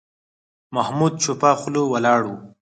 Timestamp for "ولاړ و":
1.91-2.31